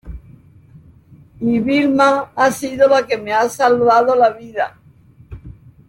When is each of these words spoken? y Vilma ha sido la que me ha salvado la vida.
y 1.39 1.59
Vilma 1.59 2.31
ha 2.35 2.49
sido 2.51 2.87
la 2.87 3.05
que 3.05 3.19
me 3.19 3.33
ha 3.33 3.47
salvado 3.47 4.15
la 4.15 4.31
vida. 4.31 4.75